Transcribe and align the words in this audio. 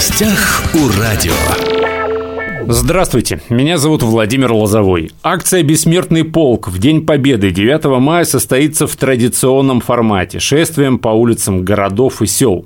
гостях 0.00 0.62
у 0.72 0.98
радио. 0.98 1.34
Здравствуйте, 2.66 3.42
меня 3.50 3.76
зовут 3.76 4.02
Владимир 4.02 4.50
Лозовой. 4.50 5.10
Акция 5.22 5.62
«Бессмертный 5.62 6.24
полк» 6.24 6.68
в 6.68 6.78
День 6.78 7.04
Победы 7.04 7.50
9 7.50 8.00
мая 8.00 8.24
состоится 8.24 8.86
в 8.86 8.96
традиционном 8.96 9.82
формате– 9.82 10.38
шествием 10.40 10.98
по 10.98 11.10
улицам 11.10 11.66
городов 11.66 12.22
и 12.22 12.26
сел. 12.26 12.64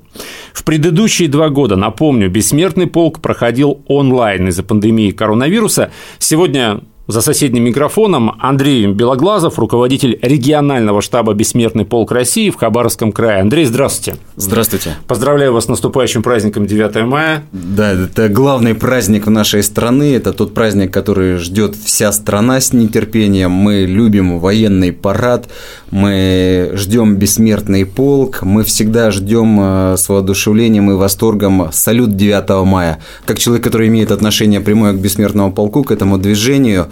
В 0.52 0.62
предыдущие 0.62 1.28
два 1.28 1.48
года, 1.48 1.74
напомню, 1.74 2.30
«Бессмертный 2.30 2.86
полк» 2.86 3.18
проходил 3.18 3.82
онлайн 3.88 4.46
из-за 4.46 4.62
пандемии 4.62 5.10
коронавируса. 5.10 5.90
Сегодня 6.20 6.82
за 7.06 7.20
соседним 7.20 7.64
микрофоном 7.64 8.34
Андрей 8.40 8.86
Белоглазов, 8.86 9.58
руководитель 9.58 10.18
регионального 10.22 11.02
штаба 11.02 11.34
«Бессмертный 11.34 11.84
полк 11.84 12.12
России» 12.12 12.48
в 12.48 12.56
Хабаровском 12.56 13.12
крае. 13.12 13.42
Андрей, 13.42 13.66
здравствуйте. 13.66 14.18
Здравствуйте. 14.36 14.96
Поздравляю 15.06 15.52
вас 15.52 15.64
с 15.66 15.68
наступающим 15.68 16.22
праздником 16.22 16.66
9 16.66 17.04
мая. 17.04 17.44
Да, 17.52 17.92
это 17.92 18.28
главный 18.30 18.74
праздник 18.74 19.26
в 19.26 19.30
нашей 19.30 19.62
стране. 19.62 20.14
Это 20.14 20.32
тот 20.32 20.54
праздник, 20.54 20.92
который 20.92 21.36
ждет 21.36 21.76
вся 21.76 22.10
страна 22.10 22.60
с 22.60 22.72
нетерпением. 22.72 23.50
Мы 23.50 23.84
любим 23.84 24.38
военный 24.38 24.92
парад, 24.92 25.48
мы 25.90 26.72
ждем 26.74 27.16
бессмертный 27.16 27.84
полк, 27.84 28.42
мы 28.42 28.64
всегда 28.64 29.10
ждем 29.10 29.58
э, 29.60 29.96
с 29.98 30.08
воодушевлением 30.08 30.90
и 30.90 30.94
восторгом 30.94 31.68
салют 31.72 32.16
9 32.16 32.64
мая. 32.66 32.98
Как 33.26 33.38
человек, 33.38 33.62
который 33.62 33.88
имеет 33.88 34.10
отношение 34.10 34.60
прямое 34.60 34.94
к 34.94 34.96
бессмертному 34.96 35.52
полку, 35.52 35.84
к 35.84 35.92
этому 35.92 36.16
движению, 36.16 36.88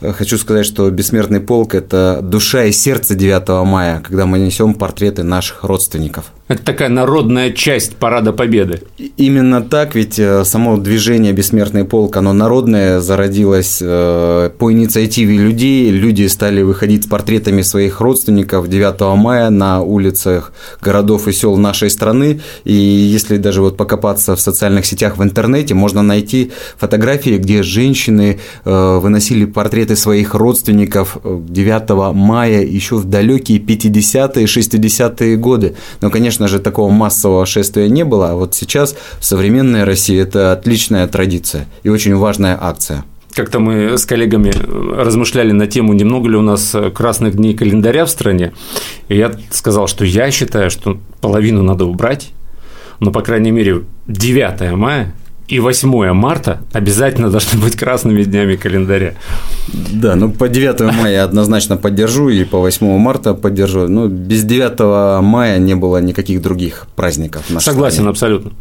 хочу 0.00 0.38
сказать, 0.38 0.66
что 0.66 0.90
«Бессмертный 0.90 1.40
полк»– 1.40 1.74
это 1.76 2.20
душа 2.22 2.64
и 2.64 2.72
сердце 2.72 3.14
9 3.14 3.66
мая, 3.66 4.00
когда 4.00 4.26
мы 4.26 4.38
несем 4.38 4.74
портреты 4.74 5.22
наших 5.22 5.64
родственников. 5.64 6.32
Это 6.48 6.62
такая 6.62 6.88
народная 6.88 7.52
часть 7.52 7.96
Парада 7.96 8.32
Победы. 8.32 8.80
Именно 9.18 9.60
так, 9.60 9.94
ведь 9.94 10.18
э, 10.18 10.44
само 10.46 10.78
движение 10.78 11.34
«Бессмертный 11.34 11.84
полк», 11.84 12.16
оно 12.16 12.32
народное, 12.32 13.00
зародилось 13.00 13.80
э, 13.82 14.50
по 14.58 14.72
инициативе 14.72 15.36
людей. 15.36 15.90
Люди 15.90 16.26
стали 16.26 16.62
выходить 16.62 17.04
с 17.04 17.06
портретами 17.06 17.60
своих 17.60 18.00
родственников 18.00 18.66
9 18.68 18.98
мая 19.18 19.50
на 19.50 19.82
улицах 19.82 20.52
городов 20.80 21.28
и 21.28 21.32
сел 21.32 21.58
нашей 21.58 21.90
страны. 21.90 22.40
И 22.64 22.72
если 22.72 23.36
даже 23.36 23.60
вот 23.60 23.76
покопаться 23.76 24.34
в 24.34 24.40
социальных 24.40 24.86
сетях 24.86 25.18
в 25.18 25.22
интернете, 25.22 25.74
можно 25.74 26.02
найти 26.02 26.52
фотографии, 26.78 27.36
где 27.36 27.62
женщины 27.62 28.40
выносили 28.64 29.44
портреты 29.44 29.87
портреты 29.88 29.96
своих 29.96 30.34
родственников 30.34 31.18
9 31.24 31.90
э, 31.90 32.12
мая 32.12 32.62
еще 32.62 32.96
в 32.96 33.04
далекие 33.04 33.58
50-е, 33.58 34.46
60-е 34.46 35.36
годы. 35.36 35.74
Но, 36.00 36.10
конечно 36.10 36.48
же, 36.48 36.58
такого 36.58 36.90
массового 36.90 37.46
шествия 37.46 37.88
не 37.88 38.04
было, 38.04 38.30
а 38.30 38.34
вот 38.34 38.54
сейчас 38.54 38.94
в 39.18 39.24
современной 39.24 39.84
России 39.84 40.18
это 40.18 40.52
отличная 40.52 41.06
традиция 41.06 41.66
и 41.84 41.90
очень 41.90 42.16
важная 42.16 42.58
акция. 42.60 43.04
Как-то 43.34 43.60
мы 43.60 43.96
с 43.96 44.04
коллегами 44.04 44.52
размышляли 45.02 45.52
на 45.52 45.66
тему, 45.66 45.94
немного 45.94 46.28
ли 46.28 46.36
у 46.36 46.42
нас 46.42 46.74
красных 46.94 47.36
дней 47.36 47.54
календаря 47.54 48.04
в 48.04 48.10
стране. 48.10 48.52
И 49.08 49.16
я 49.16 49.32
сказал, 49.50 49.86
что 49.86 50.04
я 50.04 50.30
считаю, 50.30 50.70
что 50.70 50.98
половину 51.20 51.62
надо 51.62 51.84
убрать, 51.84 52.30
но, 53.00 53.10
по 53.10 53.20
крайней 53.20 53.52
мере, 53.52 53.82
9 54.06 54.72
мая 54.76 55.12
и 55.48 55.60
8 55.60 56.12
марта 56.12 56.60
обязательно 56.72 57.30
должны 57.30 57.58
быть 57.60 57.74
красными 57.76 58.22
днями 58.22 58.56
календаря. 58.56 59.14
Да, 59.72 60.14
ну 60.14 60.30
по 60.30 60.48
9 60.48 60.80
мая 60.94 61.24
однозначно 61.24 61.76
поддержу 61.76 62.28
и 62.28 62.44
по 62.44 62.58
8 62.58 62.98
марта 62.98 63.34
поддержу. 63.34 63.88
Но 63.88 64.08
без 64.08 64.44
9 64.44 65.22
мая 65.22 65.58
не 65.58 65.74
было 65.74 65.98
никаких 66.02 66.42
других 66.42 66.86
праздников. 66.96 67.44
В 67.48 67.60
Согласен, 67.60 67.96
стране. 67.96 68.10
абсолютно. 68.10 68.52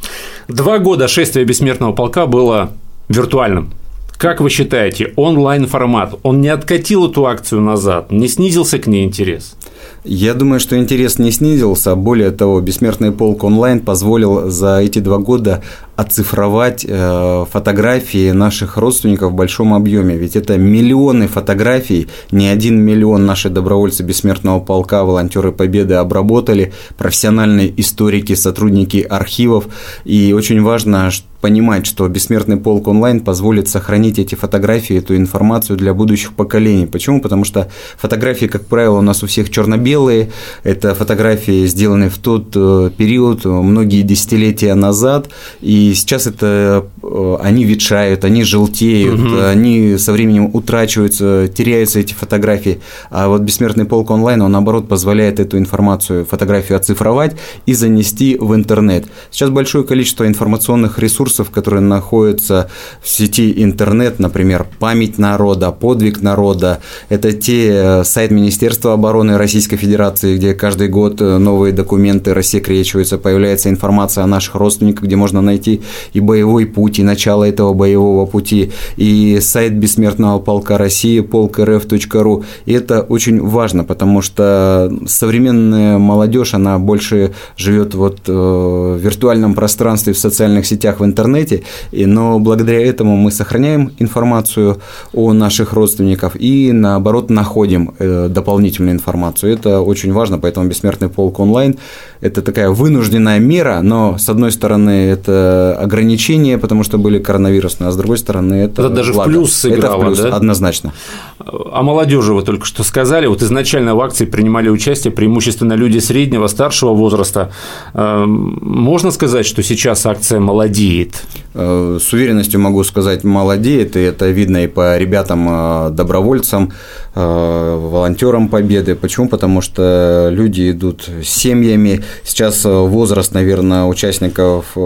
Два 0.47 0.79
года 0.79 1.07
шествия 1.07 1.43
бессмертного 1.43 1.91
полка 1.91 2.25
было 2.25 2.71
виртуальным. 3.09 3.73
Как 4.17 4.41
вы 4.41 4.49
считаете, 4.49 5.13
онлайн-формат, 5.15 6.15
он 6.23 6.41
не 6.41 6.47
откатил 6.47 7.07
эту 7.07 7.27
акцию 7.27 7.61
назад, 7.61 8.11
не 8.11 8.27
снизился 8.27 8.79
к 8.79 8.87
ней 8.87 9.03
интерес? 9.05 9.55
Я 10.03 10.33
думаю, 10.33 10.59
что 10.59 10.75
интерес 10.75 11.19
не 11.19 11.31
снизился. 11.31 11.95
Более 11.95 12.31
того, 12.31 12.59
«Бессмертный 12.59 13.11
полк 13.11 13.43
онлайн» 13.43 13.79
позволил 13.79 14.49
за 14.49 14.79
эти 14.79 14.99
два 14.99 15.19
года 15.19 15.61
оцифровать 15.97 16.85
э, 16.87 17.45
фотографии 17.51 18.29
наших 18.29 18.77
родственников 18.77 19.31
в 19.31 19.35
большом 19.35 19.73
объеме. 19.73 20.15
Ведь 20.15 20.35
это 20.35 20.55
миллионы 20.55 21.27
фотографий, 21.27 22.07
не 22.31 22.47
один 22.47 22.79
миллион 22.79 23.25
наши 23.25 23.49
добровольцы 23.49 24.03
Бессмертного 24.03 24.59
полка, 24.59 25.03
волонтеры 25.03 25.51
Победы 25.51 25.95
обработали, 25.95 26.71
профессиональные 26.97 27.73
историки, 27.81 28.35
сотрудники 28.35 28.99
архивов. 28.99 29.65
И 30.05 30.33
очень 30.33 30.61
важно, 30.61 31.09
понимать, 31.41 31.85
что 31.85 32.07
Бессмертный 32.07 32.57
полк 32.57 32.87
онлайн 32.87 33.19
позволит 33.19 33.67
сохранить 33.67 34.19
эти 34.19 34.35
фотографии, 34.35 34.97
эту 34.97 35.15
информацию 35.15 35.77
для 35.77 35.93
будущих 35.93 36.33
поколений. 36.33 36.87
Почему? 36.87 37.21
Потому 37.21 37.43
что 37.45 37.69
фотографии, 37.97 38.47
как 38.47 38.65
правило, 38.65 38.97
у 38.97 39.01
нас 39.01 39.23
у 39.23 39.27
всех 39.27 39.49
черно-белые. 39.49 40.31
Это 40.63 40.95
фотографии, 40.95 41.65
сделанные 41.67 42.09
в 42.09 42.17
тот 42.17 42.51
э, 42.55 42.89
период, 42.97 43.45
многие 43.45 44.01
десятилетия 44.01 44.73
назад. 44.73 45.29
И 45.61 45.86
и 45.87 45.93
сейчас 45.93 46.27
это 46.27 46.85
э, 47.01 47.37
они 47.41 47.63
ветшают, 47.63 48.25
они 48.25 48.43
желтеют, 48.43 49.19
угу. 49.19 49.39
они 49.41 49.97
со 49.97 50.11
временем 50.11 50.49
утрачиваются, 50.53 51.47
теряются 51.47 51.99
эти 51.99 52.13
фотографии. 52.13 52.79
А 53.09 53.27
вот 53.27 53.41
бессмертный 53.41 53.85
полк 53.85 54.09
онлайн, 54.09 54.41
он 54.41 54.51
наоборот 54.51 54.87
позволяет 54.87 55.39
эту 55.39 55.57
информацию, 55.57 56.25
фотографию 56.25 56.77
оцифровать 56.77 57.35
и 57.65 57.73
занести 57.73 58.37
в 58.39 58.53
интернет. 58.55 59.05
Сейчас 59.31 59.49
большое 59.49 59.83
количество 59.83 60.27
информационных 60.27 60.99
ресурсов, 60.99 61.49
которые 61.51 61.81
находятся 61.81 62.69
в 63.01 63.09
сети 63.09 63.63
интернет, 63.63 64.19
например, 64.19 64.65
память 64.79 65.17
народа, 65.17 65.71
подвиг 65.71 66.21
народа. 66.21 66.81
Это 67.09 67.31
те 67.33 67.69
э, 67.69 68.03
сайт 68.03 68.31
Министерства 68.31 68.93
обороны 68.93 69.37
Российской 69.37 69.77
Федерации, 69.77 70.37
где 70.37 70.53
каждый 70.53 70.89
год 70.89 71.19
новые 71.19 71.73
документы 71.73 72.33
рассекречиваются, 72.33 73.17
появляется 73.17 73.69
информация 73.69 74.23
о 74.23 74.27
наших 74.27 74.55
родственниках, 74.55 75.03
где 75.05 75.15
можно 75.15 75.41
найти 75.41 75.76
и 76.13 76.19
боевой 76.19 76.65
путь, 76.65 76.99
и 76.99 77.03
начало 77.03 77.43
этого 77.43 77.73
боевого 77.73 78.25
пути, 78.25 78.71
и 78.97 79.39
сайт 79.41 79.73
Бессмертного 79.73 80.39
полка 80.39 80.77
России, 80.77 81.19
полк.рф.ру. 81.19 82.43
И 82.65 82.73
это 82.73 83.01
очень 83.01 83.41
важно, 83.41 83.83
потому 83.83 84.21
что 84.21 84.91
современная 85.05 85.97
молодежь, 85.97 86.53
она 86.53 86.79
больше 86.79 87.33
живет 87.57 87.95
вот 87.95 88.21
э, 88.27 88.31
в 88.31 88.97
виртуальном 88.97 89.53
пространстве, 89.53 90.13
в 90.13 90.17
социальных 90.17 90.65
сетях, 90.65 90.99
в 90.99 91.05
интернете, 91.05 91.63
и, 91.91 92.05
но 92.05 92.39
благодаря 92.39 92.85
этому 92.85 93.15
мы 93.15 93.31
сохраняем 93.31 93.91
информацию 93.99 94.77
о 95.13 95.33
наших 95.33 95.73
родственниках 95.73 96.35
и, 96.39 96.71
наоборот, 96.71 97.29
находим 97.29 97.93
э, 97.99 98.27
дополнительную 98.29 98.93
информацию. 98.93 99.53
Это 99.53 99.81
очень 99.81 100.13
важно, 100.13 100.39
поэтому 100.39 100.67
Бессмертный 100.67 101.09
полк 101.09 101.39
онлайн– 101.39 101.77
это 102.21 102.41
такая 102.41 102.69
вынужденная 102.69 103.39
мера, 103.39 103.81
но, 103.81 104.17
с 104.17 104.29
одной 104.29 104.51
стороны, 104.51 105.09
это 105.09 105.77
ограничения, 105.79 106.57
потому 106.57 106.83
что 106.83 106.97
были 106.97 107.19
коронавирусные, 107.19 107.89
а 107.89 107.91
с 107.91 107.97
другой 107.97 108.17
стороны 108.17 108.55
это, 108.55 108.83
это 108.83 108.89
даже 108.89 109.13
благо. 109.13 109.29
в 109.29 109.31
плюс 109.31 109.53
сыграло, 109.53 109.95
это 109.95 109.97
в 109.97 110.05
плюс, 110.05 110.19
да? 110.19 110.35
однозначно. 110.35 110.93
О 111.39 111.83
молодежи 111.83 112.33
вы 112.33 112.41
только 112.41 112.65
что 112.65 112.83
сказали. 112.83 113.27
Вот 113.27 113.41
изначально 113.43 113.95
в 113.95 114.01
акции 114.01 114.25
принимали 114.25 114.69
участие 114.69 115.11
преимущественно 115.11 115.73
люди 115.73 115.99
среднего, 115.99 116.47
старшего 116.47 116.93
возраста. 116.93 117.51
Эм, 117.93 118.59
можно 118.61 119.11
сказать, 119.11 119.45
что 119.45 119.61
сейчас 119.63 120.05
акция 120.05 120.39
молодеет? 120.39 121.23
Э, 121.53 121.97
с 121.99 122.13
уверенностью 122.13 122.59
могу 122.59 122.83
сказать, 122.83 123.23
молодеет, 123.23 123.95
и 123.95 123.99
это 123.99 124.29
видно 124.29 124.63
и 124.63 124.67
по 124.67 124.97
ребятам-добровольцам, 124.97 126.71
э, 127.15 127.19
э, 127.19 127.75
волонтерам 127.75 128.47
Победы. 128.47 128.95
Почему? 128.95 129.27
Потому 129.27 129.61
что 129.61 130.29
люди 130.31 130.69
идут 130.69 131.09
с 131.23 131.27
семьями. 131.27 132.03
Сейчас 132.23 132.63
возраст, 132.63 133.33
наверное, 133.33 133.85
участников 133.85 134.77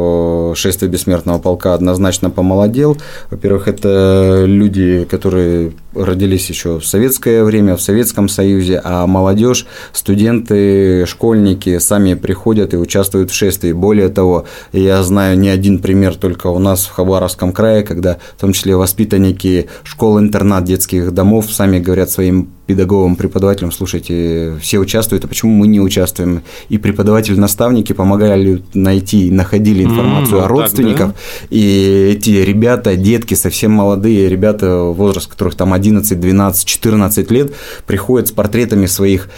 шествия 0.57 0.88
бессмертного 0.88 1.39
полка 1.39 1.73
однозначно 1.73 2.29
помолодел. 2.29 2.97
Во-первых, 3.29 3.68
это 3.68 4.44
люди, 4.45 5.07
которые 5.09 5.73
родились 5.94 6.50
еще 6.50 6.79
в 6.79 6.85
советское 6.85 7.44
время, 7.44 7.75
в 7.75 7.81
Советском 7.81 8.29
Союзе, 8.29 8.79
а 8.83 9.06
молодежь, 9.07 9.65
студенты, 9.91 11.06
школьники 11.06 11.79
сами 11.79 12.13
приходят 12.13 12.73
и 12.73 12.77
участвуют 12.77 13.31
в 13.31 13.33
шествии. 13.33 13.74
Более 13.74 14.07
того, 14.07 14.45
я 14.71 15.03
знаю 15.03 15.38
не 15.38 15.50
один 15.50 15.79
пример 15.79 16.15
только 16.15 16.47
у 16.47 16.59
нас 16.59 16.85
в 16.85 16.91
Хабаровском 16.91 17.51
крае, 17.51 17.83
когда 17.83 18.17
в 18.38 18.41
том 18.41 18.53
числе 18.53 18.75
воспитанники 18.77 19.69
школ-интернат 19.83 20.63
детских 20.63 21.12
домов 21.12 21.51
сами 21.51 21.79
говорят 21.79 22.09
своим 22.09 22.50
педагогам, 22.66 23.16
преподавателям, 23.16 23.72
слушайте, 23.72 24.56
все 24.62 24.80
участвуют, 24.80 25.25
а 25.25 25.28
почему 25.28 25.52
мы 25.52 25.68
не 25.68 25.80
участвуем? 25.80 26.42
И 26.69 26.78
преподаватели-наставники 26.78 27.94
помогали 27.94 28.63
найти, 28.74 29.31
находили 29.31 29.84
информацию 29.84 30.40
mm, 30.40 30.44
о 30.44 30.48
родственниках, 30.48 31.08
так, 31.08 31.16
да? 31.16 31.48
и 31.50 32.13
эти 32.16 32.30
ребята, 32.30 32.96
детки, 32.96 33.34
совсем 33.34 33.72
молодые 33.72 34.30
ребята, 34.30 34.78
возраст 34.84 35.28
которых 35.28 35.56
там 35.56 35.74
11, 35.74 36.19
12, 36.19 36.66
14 36.66 37.31
лет, 37.31 37.54
приходят 37.86 38.28
с 38.28 38.31
портретами 38.31 38.86
своих 38.86 39.30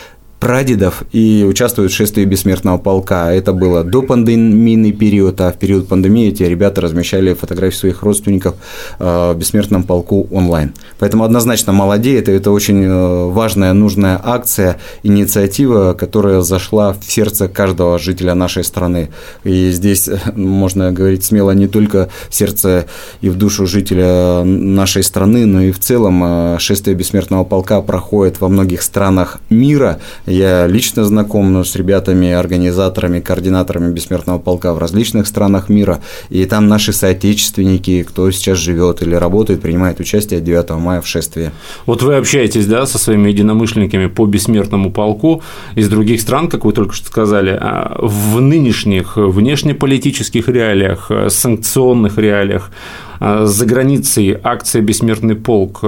прадедов 0.43 1.03
и 1.13 1.45
участвуют 1.47 1.93
в 1.93 1.95
шествии 1.95 2.25
бессмертного 2.25 2.77
полка. 2.77 3.33
Это 3.33 3.53
было 3.53 3.85
до 3.85 4.01
пандемийный 4.01 4.91
период, 4.91 5.39
а 5.39 5.53
в 5.53 5.57
период 5.57 5.87
пандемии 5.87 6.27
эти 6.27 6.43
ребята 6.43 6.81
размещали 6.81 7.33
фотографии 7.33 7.77
своих 7.77 8.03
родственников 8.03 8.55
э, 8.99 9.31
в 9.33 9.37
бессмертном 9.37 9.83
полку 9.83 10.27
онлайн. 10.31 10.73
Поэтому 10.99 11.23
однозначно 11.23 11.71
молодеет, 11.71 12.27
это 12.27 12.51
очень 12.51 12.83
э, 12.83 13.25
важная, 13.29 13.71
нужная 13.71 14.19
акция, 14.21 14.79
инициатива, 15.03 15.93
которая 15.93 16.41
зашла 16.41 16.91
в 16.91 17.09
сердце 17.09 17.47
каждого 17.47 17.97
жителя 17.97 18.35
нашей 18.35 18.65
страны. 18.65 19.11
И 19.45 19.71
здесь 19.71 20.09
можно 20.35 20.91
говорить 20.91 21.23
смело 21.23 21.51
не 21.51 21.67
только 21.67 22.09
в 22.29 22.35
сердце 22.35 22.87
и 23.21 23.29
в 23.29 23.37
душу 23.37 23.65
жителя 23.65 24.43
нашей 24.43 25.03
страны, 25.03 25.45
но 25.45 25.61
и 25.61 25.71
в 25.71 25.79
целом 25.79 26.21
э, 26.21 26.57
шествие 26.59 26.97
бессмертного 26.97 27.45
полка 27.45 27.81
проходит 27.81 28.41
во 28.41 28.49
многих 28.49 28.81
странах 28.81 29.39
мира. 29.49 29.99
Я 30.33 30.65
лично 30.65 31.05
знаком 31.05 31.63
с 31.63 31.75
ребятами, 31.75 32.31
организаторами, 32.31 33.19
координаторами 33.19 33.93
Бессмертного 33.93 34.39
полка 34.39 34.73
в 34.73 34.79
различных 34.79 35.27
странах 35.27 35.69
мира, 35.69 35.99
и 36.31 36.45
там 36.45 36.67
наши 36.67 36.91
соотечественники, 36.91 38.01
кто 38.01 38.31
сейчас 38.31 38.57
живет 38.57 39.03
или 39.03 39.13
работает, 39.13 39.61
принимает 39.61 39.99
участие 39.99 40.41
9 40.41 40.71
мая 40.71 41.01
в 41.01 41.07
шествии. 41.07 41.51
Вот 41.85 42.01
вы 42.01 42.15
общаетесь, 42.15 42.65
да, 42.65 42.87
со 42.87 42.97
своими 42.97 43.29
единомышленниками 43.29 44.07
по 44.07 44.25
Бессмертному 44.25 44.91
полку 44.91 45.43
из 45.75 45.87
других 45.87 46.19
стран, 46.19 46.47
как 46.47 46.65
вы 46.65 46.73
только 46.73 46.95
что 46.95 47.05
сказали, 47.05 47.51
а 47.51 47.95
в 47.99 48.41
нынешних 48.41 49.17
внешнеполитических 49.17 50.49
реалиях, 50.49 51.11
санкционных 51.27 52.17
реалиях, 52.17 52.71
а 53.19 53.45
за 53.45 53.67
границей 53.67 54.35
акция 54.43 54.81
«Бессмертный 54.81 55.35
полк» 55.35 55.83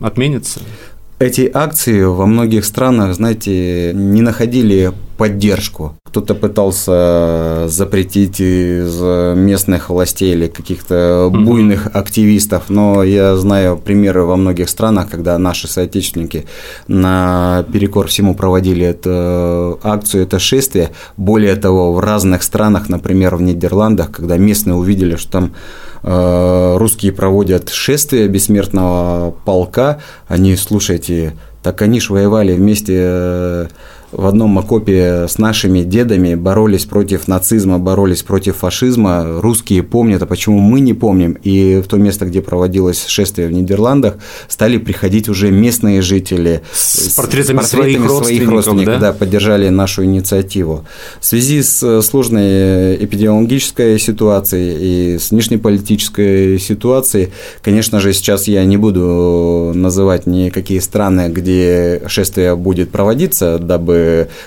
отменится? 0.00 0.60
Эти 1.22 1.48
акции 1.54 2.02
во 2.02 2.26
многих 2.26 2.64
странах, 2.64 3.14
знаете, 3.14 3.92
не 3.94 4.22
находили 4.22 4.92
поддержку. 5.16 5.94
Кто-то 6.02 6.34
пытался 6.34 7.68
запретить 7.68 8.40
из 8.40 9.00
местных 9.36 9.88
властей 9.88 10.32
или 10.32 10.48
каких-то 10.48 11.30
буйных 11.32 11.94
активистов, 11.94 12.64
но 12.70 13.04
я 13.04 13.36
знаю 13.36 13.76
примеры 13.76 14.24
во 14.24 14.34
многих 14.34 14.68
странах, 14.68 15.10
когда 15.10 15.38
наши 15.38 15.68
соотечественники 15.68 16.44
на 16.88 17.64
перекор 17.72 18.08
всему 18.08 18.34
проводили 18.34 18.84
эту 18.84 19.78
акцию, 19.84 20.24
это 20.24 20.40
шествие. 20.40 20.90
Более 21.16 21.54
того, 21.54 21.92
в 21.92 22.00
разных 22.00 22.42
странах, 22.42 22.88
например, 22.88 23.36
в 23.36 23.42
Нидерландах, 23.42 24.10
когда 24.10 24.36
местные 24.38 24.74
увидели, 24.74 25.14
что 25.14 25.30
там 25.30 25.52
русские 26.02 27.12
проводят 27.12 27.68
шествие 27.70 28.26
бессмертного 28.26 29.34
полка, 29.44 30.00
они, 30.26 30.56
слушайте, 30.56 31.34
так 31.62 31.80
они 31.82 32.00
ж 32.00 32.10
воевали 32.10 32.54
вместе 32.54 32.94
э, 32.98 33.66
в 34.12 34.26
одном 34.26 34.58
окопе 34.58 35.26
с 35.26 35.38
нашими 35.38 35.82
дедами, 35.82 36.34
боролись 36.34 36.84
против 36.84 37.28
нацизма, 37.28 37.78
боролись 37.78 38.22
против 38.22 38.56
фашизма. 38.56 39.40
Русские 39.40 39.82
помнят, 39.82 40.22
а 40.22 40.26
почему 40.26 40.58
мы 40.58 40.80
не 40.80 40.92
помним? 40.92 41.38
И 41.42 41.82
в 41.82 41.88
то 41.88 41.96
место, 41.96 42.26
где 42.26 42.42
проводилось 42.42 43.06
шествие 43.06 43.48
в 43.48 43.52
Нидерландах, 43.52 44.16
стали 44.48 44.76
приходить 44.76 45.28
уже 45.28 45.50
местные 45.50 46.02
жители 46.02 46.62
с 46.72 47.14
портретами, 47.16 47.58
с 47.58 47.70
портретами 47.70 48.06
своих, 48.06 48.26
своих 48.26 48.50
родственников, 48.50 48.94
да? 48.94 48.98
да, 49.00 49.12
поддержали 49.12 49.68
нашу 49.70 50.04
инициативу. 50.04 50.84
В 51.18 51.24
связи 51.24 51.62
с 51.62 52.02
сложной 52.02 52.96
эпидемиологической 52.96 53.98
ситуацией 53.98 55.14
и 55.14 55.18
с 55.18 55.30
внешнеполитической 55.30 56.58
ситуацией, 56.58 57.30
конечно 57.62 58.00
же, 58.00 58.12
сейчас 58.12 58.46
я 58.46 58.64
не 58.64 58.76
буду 58.76 59.72
называть 59.74 60.26
никакие 60.26 60.80
страны, 60.80 61.28
где 61.30 62.02
шествие 62.06 62.56
будет 62.56 62.90
проводиться, 62.90 63.58
дабы 63.58 64.01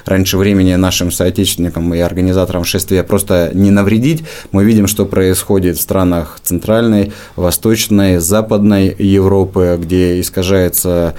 раньше 0.05 0.37
времени 0.37 0.75
нашим 0.75 1.11
соотечественникам 1.11 1.93
и 1.93 1.99
организаторам 1.99 2.63
шествия 2.63 3.03
просто 3.03 3.51
не 3.53 3.71
навредить. 3.71 4.23
Мы 4.51 4.63
видим, 4.63 4.87
что 4.87 5.05
происходит 5.05 5.77
в 5.77 5.81
странах 5.81 6.39
Центральной, 6.43 7.13
Восточной, 7.35 8.17
Западной 8.17 8.95
Европы, 8.97 9.77
где 9.81 10.19
искажается 10.19 11.15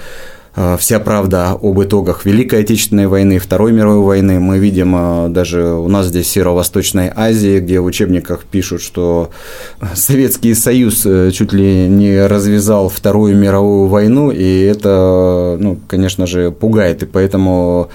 вся 0.78 0.98
правда 1.00 1.50
об 1.50 1.82
итогах 1.82 2.24
Великой 2.24 2.60
Отечественной 2.60 3.08
войны, 3.08 3.38
Второй 3.38 3.72
мировой 3.72 4.02
войны. 4.02 4.40
Мы 4.40 4.58
видим 4.58 4.94
э, 4.96 5.28
даже 5.28 5.64
у 5.74 5.88
нас 5.88 6.06
здесь 6.06 6.26
в 6.26 6.30
Северо-Восточной 6.30 7.12
Азии, 7.14 7.60
где 7.60 7.78
в 7.78 7.84
учебниках 7.84 8.44
пишут, 8.44 8.80
что 8.80 9.30
Советский 9.94 10.54
Союз 10.54 11.04
э, 11.04 11.30
чуть 11.32 11.52
ли 11.52 11.88
не 11.88 12.26
развязал 12.26 12.88
Вторую 12.88 13.36
мировую 13.36 13.88
войну, 13.88 14.30
и 14.30 14.60
это, 14.62 15.58
ну, 15.60 15.78
конечно 15.88 16.26
же, 16.26 16.50
пугает. 16.50 17.02
И 17.02 17.06
поэтому 17.06 17.90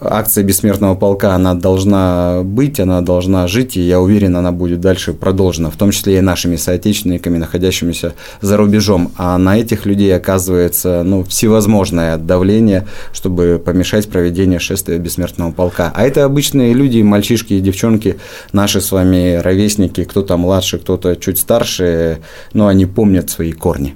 акция 0.00 0.44
Бессмертного 0.44 0.94
полка, 0.96 1.34
она 1.34 1.54
должна 1.54 2.42
быть, 2.44 2.78
она 2.78 3.00
должна 3.00 3.46
жить, 3.46 3.78
и 3.78 3.80
я 3.80 4.00
уверен, 4.00 4.36
она 4.36 4.52
будет 4.52 4.80
дальше 4.80 5.14
продолжена, 5.14 5.70
в 5.70 5.76
том 5.76 5.92
числе 5.92 6.18
и 6.18 6.20
нашими 6.20 6.56
соотечественниками, 6.56 7.38
находящимися 7.38 8.12
за 8.42 8.58
рубежом. 8.58 9.12
А 9.16 9.38
на 9.38 9.56
этих 9.58 9.86
людей 9.86 10.14
оказывается 10.14 11.02
ну, 11.04 11.24
всевозможное 11.24 12.01
огромное 12.02 12.16
давление, 12.18 12.86
чтобы 13.12 13.62
помешать 13.64 14.08
проведению 14.08 14.60
шествия 14.60 14.98
бессмертного 14.98 15.52
полка. 15.52 15.92
А 15.94 16.04
это 16.04 16.24
обычные 16.24 16.72
люди, 16.72 17.02
мальчишки 17.02 17.54
и 17.54 17.60
девчонки, 17.60 18.18
наши 18.52 18.80
с 18.80 18.92
вами 18.92 19.36
ровесники, 19.36 20.04
кто-то 20.04 20.36
младше, 20.36 20.78
кто-то 20.78 21.16
чуть 21.16 21.38
старше, 21.38 22.18
но 22.52 22.66
они 22.66 22.86
помнят 22.86 23.30
свои 23.30 23.52
корни. 23.52 23.94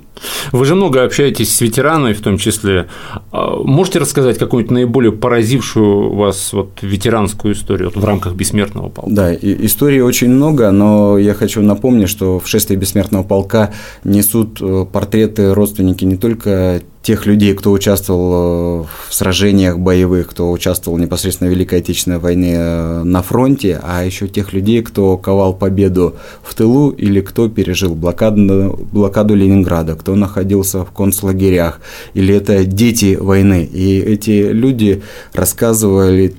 Вы 0.53 0.65
же 0.65 0.75
много 0.75 1.05
общаетесь 1.05 1.55
с 1.55 1.61
ветеранами, 1.61 2.13
в 2.13 2.21
том 2.21 2.39
числе. 2.39 2.87
А, 3.33 3.57
можете 3.57 3.99
рассказать 3.99 4.39
какую-нибудь 4.39 4.73
наиболее 4.73 5.13
поразившую 5.13 6.15
вас 6.15 6.53
вот 6.53 6.79
ветеранскую 6.83 7.55
историю 7.55 7.91
вот 7.95 8.03
в 8.03 8.05
рамках 8.05 8.35
Бессмертного 8.35 8.89
полка? 8.89 9.11
Да, 9.11 9.33
и 9.33 9.67
историй 9.67 10.01
очень 10.01 10.29
много, 10.29 10.71
но 10.71 11.19
я 11.19 11.35
хочу 11.35 11.63
напомнить, 11.63 12.09
что 12.09 12.39
в 12.39 12.49
шествии 12.49 12.77
Бессмертного 12.77 13.23
полка 13.23 13.73
несут 14.05 14.59
э, 14.61 14.87
портреты 14.91 15.55
родственники 15.55 16.05
не 16.05 16.17
только 16.17 16.81
тех 17.07 17.25
людей, 17.25 17.55
кто 17.55 17.71
участвовал 17.71 18.83
э, 18.83 18.85
в 19.09 19.15
сражениях 19.15 19.79
боевых, 19.79 20.27
кто 20.27 20.51
участвовал 20.51 20.99
непосредственно 20.99 21.49
в 21.49 21.53
Великой 21.53 21.79
Отечественной 21.79 22.19
войне 22.19 22.57
э, 22.59 23.03
на 23.05 23.23
фронте, 23.23 23.79
а 23.81 24.05
еще 24.05 24.27
тех 24.27 24.53
людей, 24.53 24.83
кто 24.83 25.17
ковал 25.17 25.55
победу 25.55 26.17
в 26.43 26.53
тылу 26.57 26.91
или 26.91 27.21
кто 27.21 27.49
пережил 27.49 27.95
блокаду, 27.95 28.77
блокаду 28.93 29.37
Ленинграда, 29.37 29.95
кто 30.06 30.14
находился 30.14 30.85
в 30.85 30.93
концлагерях, 30.93 31.81
или 32.14 32.32
это 32.32 32.64
дети 32.64 33.17
войны. 33.17 33.64
И 33.64 33.99
эти 33.99 34.53
люди 34.53 35.03
рассказывали 35.32 36.37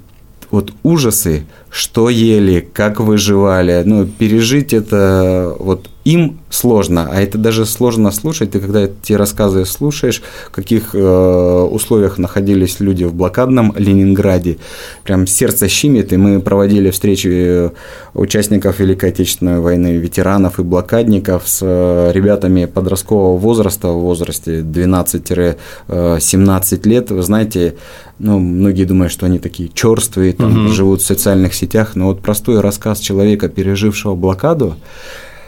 вот 0.52 0.72
ужасы, 0.84 1.46
что 1.70 2.10
ели, 2.10 2.66
как 2.74 3.02
выживали, 3.02 3.84
ну, 3.84 4.06
пережить 4.06 4.72
это 4.72 5.54
вот 5.60 5.90
им 6.08 6.40
сложно, 6.50 7.10
а 7.12 7.20
это 7.20 7.38
даже 7.38 7.66
сложно 7.66 8.12
слушать. 8.12 8.52
Ты 8.52 8.62
когда 8.62 8.84
эти 8.84 9.12
рассказы 9.12 9.66
слушаешь, 9.66 10.24
в 10.48 10.52
каких 10.52 10.96
э, 10.96 11.68
условиях 11.70 12.18
находились 12.18 12.80
люди 12.80 13.04
в 13.04 13.14
блокадном 13.14 13.74
Ленинграде, 13.78 14.58
прям 15.04 15.28
сердце 15.28 15.68
щемит. 15.68 16.14
И 16.14 16.18
мы 16.18 16.40
проводили 16.40 16.92
встречи 16.92 17.28
э, 17.30 17.70
участников 18.14 18.80
Великой 18.80 19.10
Отечественной 19.10 19.60
войны, 19.60 19.98
ветеранов 19.98 20.60
и 20.60 20.64
блокадников 20.64 21.44
с 21.46 21.60
э, 21.62 22.12
ребятами 22.14 22.64
подросткового 22.66 23.38
возраста, 23.38 23.90
в 23.90 24.00
возрасте 24.00 24.62
12-17 24.62 25.58
э, 25.90 26.90
лет. 26.90 27.12
Вы 27.12 27.22
знаете, 27.22 27.76
ну, 28.18 28.40
многие 28.40 28.86
думают, 28.86 29.12
что 29.12 29.26
они 29.26 29.40
такие 29.40 29.70
черствые, 29.74 30.32
там, 30.32 30.68
угу. 30.68 30.74
живут 30.74 31.02
в 31.02 31.06
социальных 31.06 31.54
сетях, 31.54 31.96
но 31.96 32.06
вот 32.06 32.22
простой 32.22 32.62
рассказ 32.62 33.00
человека, 33.00 33.50
пережившего 33.50 34.16
блокаду, 34.16 34.78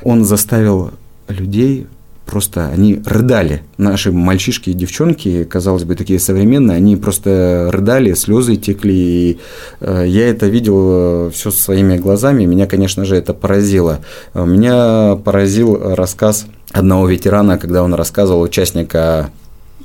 он 0.03 0.25
заставил 0.25 0.91
людей 1.27 1.87
просто 2.29 2.67
они 2.67 3.01
рыдали. 3.05 3.63
Наши 3.77 4.11
мальчишки 4.11 4.69
и 4.69 4.73
девчонки, 4.73 5.43
казалось 5.45 5.83
бы, 5.83 5.95
такие 5.95 6.19
современные, 6.19 6.77
они 6.77 6.95
просто 6.95 7.69
рыдали, 7.71 8.13
слезы 8.13 8.55
текли. 8.55 8.93
И 8.95 9.39
э, 9.79 10.05
я 10.07 10.29
это 10.29 10.45
видел 10.45 11.27
э, 11.27 11.31
все 11.33 11.49
своими 11.49 11.97
глазами. 11.97 12.45
Меня, 12.45 12.67
конечно 12.67 13.03
же, 13.03 13.15
это 13.15 13.33
поразило. 13.33 13.99
Меня 14.35 15.17
поразил 15.23 15.95
рассказ 15.95 16.45
одного 16.71 17.07
ветерана, 17.07 17.57
когда 17.57 17.83
он 17.83 17.95
рассказывал 17.95 18.41
участника 18.41 19.31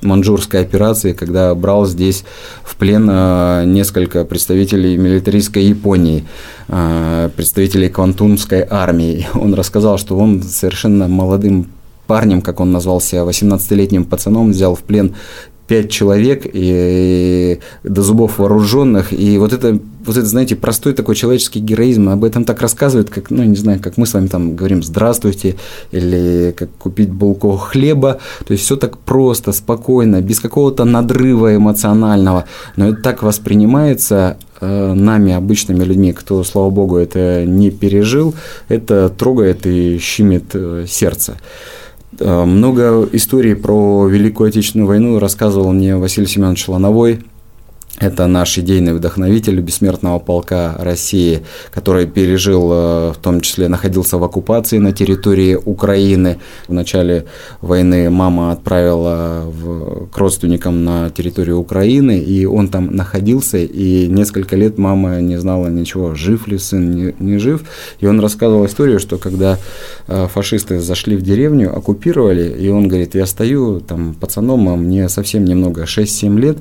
манжурской 0.04 0.61
операции, 0.61 1.12
когда 1.12 1.54
брал 1.54 1.87
здесь 1.87 2.25
в 2.62 2.76
плен 2.76 3.08
э, 3.11 3.64
несколько 3.66 4.25
представителей 4.25 4.96
милитаристской 4.96 5.64
Японии, 5.64 6.25
э, 6.68 7.30
представителей 7.37 7.88
Квантунской 7.88 8.66
армии. 8.68 9.26
Он 9.34 9.54
рассказал, 9.54 9.99
что 9.99 10.16
он 10.16 10.42
совершенно 10.42 11.08
молодым 11.08 11.66
парнем, 12.06 12.42
как 12.42 12.61
он 12.61 12.70
назвался, 12.70 13.16
18-летним 13.16 14.04
пацаном, 14.04 14.50
взял 14.50 14.75
в 14.75 14.82
плен 14.82 15.14
пять 15.66 15.90
человек 15.90 16.47
и, 16.47 17.59
и 17.85 17.88
до 17.88 18.02
зубов 18.02 18.38
вооруженных, 18.38 19.12
и 19.12 19.38
вот 19.38 19.52
это, 19.52 19.78
вот 20.04 20.16
это, 20.16 20.26
знаете, 20.26 20.56
простой 20.56 20.92
такой 20.92 21.14
человеческий 21.14 21.61
героизм, 21.61 22.11
об 22.11 22.25
этом 22.25 22.44
так 22.44 22.61
рассказывают, 22.61 23.09
как, 23.09 23.30
ну, 23.30 23.42
не 23.44 23.56
знаю, 23.56 23.80
как 23.80 23.97
мы 23.97 24.06
с 24.06 24.12
вами 24.12 24.26
там 24.26 24.56
говорим 24.56 24.83
«здравствуйте», 24.83 25.56
или 25.90 26.54
как 26.56 26.71
купить 26.78 27.11
булку 27.11 27.56
хлеба, 27.56 28.21
то 28.47 28.52
есть 28.52 28.64
все 28.64 28.76
так 28.76 28.99
просто, 28.99 29.52
спокойно, 29.52 30.21
без 30.21 30.40
какого-то 30.40 30.85
надрыва 30.85 31.56
эмоционального, 31.56 32.44
но 32.76 32.88
это 32.88 33.00
так 33.00 33.23
воспринимается 33.23 34.37
э, 34.61 34.92
нами, 34.92 35.33
обычными 35.33 35.83
людьми, 35.83 36.12
кто, 36.12 36.44
слава 36.44 36.68
богу, 36.68 36.97
это 36.97 37.47
не 37.47 37.71
пережил, 37.71 38.35
это 38.68 39.09
трогает 39.09 39.66
и 39.66 39.99
щемит 39.99 40.50
э, 40.52 40.85
сердце. 40.87 41.37
Э, 42.18 42.44
много 42.44 43.09
историй 43.12 43.56
про 43.56 44.06
Великую 44.06 44.49
Отечественную 44.49 44.87
войну 44.87 45.18
рассказывал 45.18 45.73
мне 45.73 45.97
Василий 45.97 46.26
Семенович 46.26 46.68
Лановой, 46.68 47.21
это 48.04 48.26
наш 48.26 48.58
идейный 48.58 48.92
вдохновитель 48.92 49.61
бессмертного 49.61 50.18
полка 50.18 50.75
России, 50.78 51.42
который 51.73 52.06
пережил, 52.06 52.70
э, 52.73 53.12
в 53.12 53.18
том 53.23 53.40
числе 53.40 53.68
находился 53.68 54.18
в 54.18 54.25
оккупации 54.25 54.78
на 54.78 54.92
территории 54.92 55.54
Украины. 55.54 56.38
В 56.68 56.73
начале 56.73 57.25
войны 57.62 58.11
мама 58.11 58.52
отправила 58.52 59.44
в, 59.46 60.06
к 60.08 60.18
родственникам 60.18 60.84
на 60.84 61.11
территорию 61.11 61.58
Украины, 61.58 62.18
и 62.18 62.44
он 62.44 62.68
там 62.68 62.94
находился, 62.94 63.58
и 63.58 64.06
несколько 64.06 64.56
лет 64.56 64.78
мама 64.78 65.20
не 65.20 65.38
знала 65.38 65.68
ничего, 65.68 66.14
жив 66.14 66.46
ли 66.46 66.58
сын, 66.58 66.90
не, 66.90 67.14
не 67.18 67.38
жив. 67.38 67.64
И 68.00 68.06
он 68.06 68.20
рассказывал 68.20 68.66
историю, 68.66 69.00
что 69.00 69.16
когда 69.16 69.58
э, 70.08 70.28
фашисты 70.32 70.80
зашли 70.80 71.16
в 71.16 71.23
деревню, 71.23 71.75
оккупировали, 71.75 72.54
и 72.64 72.68
он 72.68 72.88
говорит, 72.88 73.14
я 73.14 73.26
стою 73.26 73.80
там 73.80 74.14
пацаном, 74.14 74.68
а 74.68 74.76
мне 74.76 75.08
совсем 75.08 75.44
немного, 75.44 75.84
6-7 75.84 76.38
лет, 76.38 76.58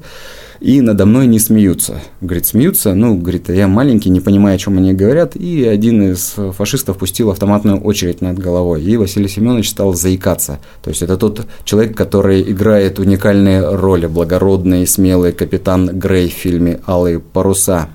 и 0.64 0.80
надо 0.80 1.06
мной 1.06 1.28
не 1.28 1.40
смеются. 1.40 2.02
Говорит, 2.22 2.46
смеются, 2.46 2.94
ну, 2.94 3.18
говорит, 3.18 3.50
я 3.50 3.68
маленький, 3.68 4.10
не 4.10 4.22
понимаю, 4.22 4.56
о 4.56 4.58
чем 4.58 4.78
они 4.78 4.94
говорят, 4.94 5.36
и 5.36 5.66
один 5.66 6.14
из 6.14 6.36
фашистов 6.56 6.98
пустил 6.98 7.32
автоматную 7.32 7.82
очередь 7.82 8.22
над 8.22 8.40
головой, 8.40 8.82
и 8.82 8.96
Василий 8.96 9.28
Семенович 9.28 9.70
стал 9.70 9.94
заикаться. 9.94 10.60
То 10.82 10.90
есть 10.90 11.02
это 11.02 11.18
тот 11.18 11.46
человек, 11.66 11.98
который 11.98 12.42
играет 12.44 12.98
уникальные 12.98 13.76
роли, 13.76 14.08
благородный, 14.08 14.88
смелый 14.88 15.34
капитан 15.34 16.00
Грей 16.00 16.30
в 16.30 16.34
фильме 16.34 16.80
«Алые 16.88 17.20
паруса», 17.20 17.90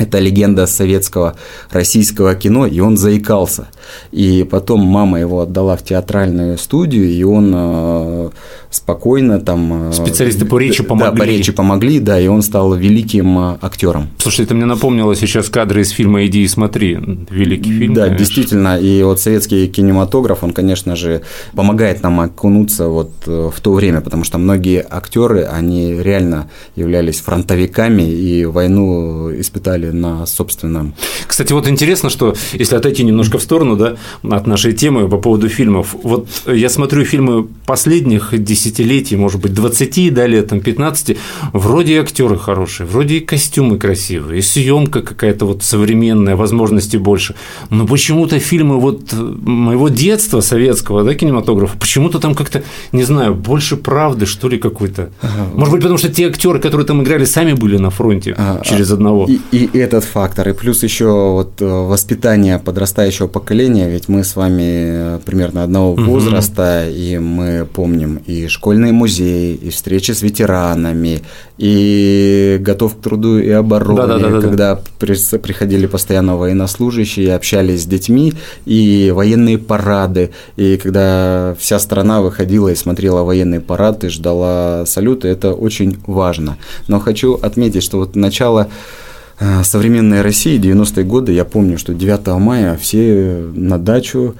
это 0.00 0.18
легенда 0.18 0.66
советского 0.66 1.34
российского 1.70 2.34
кино, 2.34 2.66
и 2.66 2.80
он 2.80 2.96
заикался. 2.96 3.68
И 4.12 4.46
потом 4.50 4.80
мама 4.80 5.20
его 5.20 5.40
отдала 5.40 5.76
в 5.76 5.84
театральную 5.84 6.56
студию, 6.56 7.06
и 7.06 7.22
он 7.22 7.52
э, 7.54 8.30
спокойно 8.70 9.40
там... 9.40 9.90
Э, 9.90 9.92
Специалисты 9.92 10.46
по 10.46 10.58
речи 10.58 10.82
помогли. 10.82 11.10
Да, 11.12 11.24
по 11.24 11.28
речи 11.28 11.52
помогли, 11.52 12.00
да, 12.00 12.18
и 12.18 12.28
он 12.28 12.40
стал 12.42 12.74
великим 12.74 13.38
э, 13.38 13.58
актером. 13.60 14.08
Слушай, 14.16 14.46
это 14.46 14.54
мне 14.54 14.64
напомнило 14.64 15.14
сейчас 15.14 15.50
кадры 15.50 15.82
из 15.82 15.90
фильма 15.90 16.24
«Иди 16.24 16.44
и 16.44 16.48
смотри». 16.48 16.98
Великий 17.30 17.78
фильм, 17.78 17.92
Да, 17.94 18.04
конечно. 18.04 18.18
действительно, 18.18 18.78
и 18.78 19.02
вот 19.02 19.20
советский 19.20 19.68
кинематограф, 19.68 20.42
он, 20.42 20.52
конечно 20.52 20.96
же, 20.96 21.20
помогает 21.54 22.02
нам 22.02 22.20
окунуться 22.20 22.88
вот 22.88 23.10
в 23.26 23.54
то 23.60 23.72
время, 23.74 24.00
потому 24.00 24.24
что 24.24 24.38
многие 24.38 24.86
актеры, 24.88 25.42
они 25.42 26.00
реально 26.00 26.48
являлись 26.74 27.20
фронтовиками 27.20 28.02
и 28.02 28.46
войну 28.46 29.30
испытали 29.38 29.89
на 29.92 30.26
собственном. 30.26 30.94
Кстати, 31.26 31.52
вот 31.52 31.68
интересно, 31.68 32.10
что 32.10 32.34
если 32.52 32.76
отойти 32.76 33.04
немножко 33.04 33.38
в 33.38 33.42
сторону, 33.42 33.76
да, 33.76 33.96
от 34.22 34.46
нашей 34.46 34.72
темы 34.72 35.08
по 35.08 35.16
поводу 35.16 35.48
фильмов, 35.48 35.94
вот 36.02 36.28
я 36.46 36.68
смотрю 36.68 37.04
фильмы 37.04 37.46
последних 37.66 38.32
десятилетий, 38.42 39.16
может 39.16 39.40
быть, 39.40 39.54
20, 39.54 40.14
да, 40.14 40.26
лет, 40.26 40.48
там, 40.48 40.60
15, 40.60 41.16
вроде 41.52 41.94
и 41.94 41.96
актеры 41.96 42.38
хорошие, 42.38 42.86
вроде 42.86 43.16
и 43.16 43.20
костюмы 43.20 43.78
красивые, 43.78 44.38
и 44.38 44.42
съемка 44.42 45.02
какая-то 45.02 45.46
вот 45.46 45.62
современная, 45.62 46.36
возможностей 46.36 46.98
больше, 46.98 47.34
но 47.70 47.86
почему-то 47.86 48.38
фильмы 48.38 48.80
вот 48.80 49.12
моего 49.12 49.88
детства 49.88 50.40
советского, 50.40 51.04
да, 51.04 51.14
кинематографа, 51.14 51.76
почему-то 51.78 52.18
там 52.18 52.34
как-то, 52.34 52.62
не 52.92 53.04
знаю, 53.04 53.34
больше 53.34 53.76
правды, 53.76 54.26
что 54.26 54.48
ли, 54.48 54.58
какой-то. 54.58 55.10
Может 55.54 55.72
быть, 55.72 55.82
потому 55.82 55.98
что 55.98 56.08
те 56.08 56.26
актеры, 56.26 56.58
которые 56.58 56.86
там 56.86 57.02
играли, 57.02 57.24
сами 57.24 57.52
были 57.52 57.76
на 57.78 57.90
фронте 57.90 58.34
а, 58.36 58.60
через 58.64 58.90
одного. 58.90 59.26
И, 59.26 59.40
и 59.72 59.79
этот 59.80 60.04
фактор, 60.04 60.48
и 60.48 60.52
плюс 60.52 60.82
еще 60.82 61.32
вот 61.32 61.60
э, 61.60 61.64
воспитание 61.64 62.58
подрастающего 62.58 63.26
поколения, 63.26 63.88
ведь 63.88 64.08
мы 64.08 64.24
с 64.24 64.36
вами 64.36 64.62
э, 64.62 65.18
примерно 65.24 65.64
одного 65.64 65.92
угу. 65.92 66.02
возраста, 66.02 66.88
и 66.88 67.18
мы 67.18 67.66
помним 67.66 68.20
и 68.26 68.46
школьные 68.48 68.92
музеи, 68.92 69.54
и 69.54 69.70
встречи 69.70 70.12
с 70.12 70.22
ветеранами, 70.22 71.22
и 71.58 72.58
готов 72.60 72.96
к 72.96 73.00
труду 73.00 73.38
и 73.38 73.50
обороне, 73.50 74.06
да, 74.06 74.18
да, 74.18 74.28
да, 74.30 74.40
когда 74.40 74.74
да. 74.74 75.38
приходили 75.38 75.86
постоянно 75.86 76.36
военнослужащие, 76.36 77.34
общались 77.34 77.82
с 77.82 77.86
детьми, 77.86 78.32
и 78.66 79.12
военные 79.14 79.58
парады, 79.58 80.30
и 80.56 80.76
когда 80.76 81.54
вся 81.58 81.78
страна 81.78 82.20
выходила 82.20 82.68
и 82.68 82.74
смотрела 82.74 83.22
военные 83.22 83.60
парады, 83.60 84.08
ждала 84.08 84.84
салюта, 84.86 85.28
это 85.28 85.52
очень 85.52 85.98
важно. 86.06 86.56
Но 86.88 87.00
хочу 87.00 87.34
отметить, 87.34 87.82
что 87.82 87.98
вот 87.98 88.16
начало 88.16 88.68
современной 89.64 90.20
России, 90.20 90.60
90-е 90.60 91.04
годы, 91.04 91.32
я 91.32 91.44
помню, 91.44 91.78
что 91.78 91.94
9 91.94 92.26
мая 92.38 92.76
все 92.76 93.48
на 93.54 93.78
дачу 93.78 94.34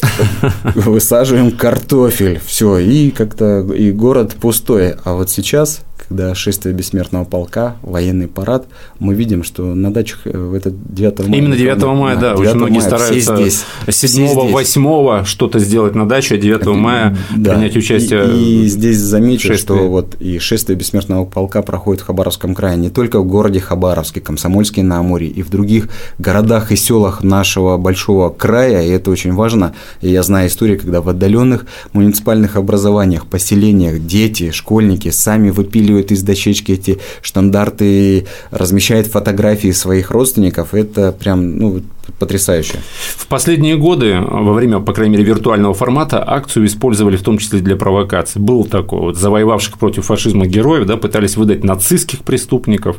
высаживаем 0.74 1.50
картофель, 1.50 2.40
все, 2.44 2.78
и 2.78 3.10
как-то 3.10 3.60
и 3.72 3.90
город 3.92 4.36
пустой. 4.40 4.94
А 5.04 5.14
вот 5.14 5.30
сейчас 5.30 5.80
когда 5.98 6.34
шествие 6.34 6.74
бессмертного 6.74 7.24
полка, 7.24 7.76
военный 7.82 8.28
парад, 8.28 8.66
мы 8.98 9.14
видим, 9.14 9.42
что 9.42 9.74
на 9.74 9.92
дачах 9.92 10.20
э, 10.26 10.36
в 10.36 10.54
этот 10.54 10.74
9 10.92 11.18
мая... 11.28 11.38
Именно 11.38 11.56
9 11.56 11.82
мая, 11.84 12.16
да, 12.16 12.34
9 12.34 12.40
очень 12.40 12.58
многие 12.58 12.80
стараются 12.80 13.36
здесь, 13.36 13.64
7-8 13.86 15.24
что-то 15.24 15.58
сделать 15.58 15.94
на 15.94 16.08
даче, 16.08 16.36
а 16.36 16.38
9 16.38 16.66
мая 16.68 17.16
да. 17.36 17.54
принять 17.54 17.76
участие 17.76 18.30
И, 18.34 18.64
и 18.64 18.66
здесь 18.68 18.98
замечу, 18.98 19.54
что 19.54 19.88
вот 19.88 20.14
и 20.20 20.38
шествие 20.38 20.78
бессмертного 20.78 21.24
полка 21.24 21.62
проходит 21.62 22.02
в 22.02 22.06
Хабаровском 22.06 22.54
крае, 22.54 22.76
не 22.76 22.90
только 22.90 23.20
в 23.20 23.26
городе 23.26 23.60
Хабаровске, 23.60 24.20
Комсомольске 24.20 24.82
на 24.82 24.98
Амуре, 24.98 25.26
и 25.26 25.42
в 25.42 25.50
других 25.50 25.88
городах 26.18 26.72
и 26.72 26.76
селах 26.76 27.22
нашего 27.22 27.76
большого 27.76 28.30
края, 28.30 28.82
и 28.82 28.90
это 28.90 29.10
очень 29.10 29.32
важно. 29.32 29.74
И 30.00 30.10
я 30.10 30.22
знаю 30.22 30.48
истории, 30.48 30.76
когда 30.76 31.00
в 31.00 31.08
отдаленных 31.08 31.66
муниципальных 31.92 32.56
образованиях, 32.56 33.26
поселениях 33.26 34.00
дети, 34.00 34.50
школьники 34.52 35.10
сами 35.10 35.50
выпиливают 35.50 35.87
выпиливает 35.88 36.12
из 36.12 36.22
дощечки 36.22 36.72
эти 36.72 36.98
штандарты, 37.22 38.26
размещает 38.50 39.06
фотографии 39.06 39.72
своих 39.72 40.10
родственников, 40.10 40.74
это 40.74 41.12
прям 41.12 41.58
ну, 41.58 41.82
потрясающе. 42.18 42.78
В 43.16 43.26
последние 43.26 43.76
годы, 43.76 44.18
во 44.20 44.52
время, 44.52 44.80
по 44.80 44.92
крайней 44.92 45.16
мере, 45.16 45.24
виртуального 45.24 45.74
формата, 45.74 46.22
акцию 46.26 46.66
использовали 46.66 47.16
в 47.16 47.22
том 47.22 47.38
числе 47.38 47.60
для 47.60 47.76
провокаций. 47.76 48.40
Был 48.40 48.64
такой 48.64 49.00
вот 49.00 49.16
завоевавших 49.16 49.78
против 49.78 50.06
фашизма 50.06 50.46
героев, 50.46 50.86
да, 50.86 50.96
пытались 50.96 51.36
выдать 51.36 51.64
нацистских 51.64 52.20
преступников, 52.20 52.96